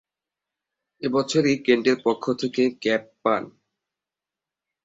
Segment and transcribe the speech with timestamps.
[1.01, 3.43] এ বছরই কেন্টের পক্ষ থেকে ক্যাপ পান।